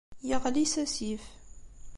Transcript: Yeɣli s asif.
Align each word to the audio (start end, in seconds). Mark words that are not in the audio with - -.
Yeɣli 0.27 0.65
s 0.71 0.75
asif. 0.83 1.23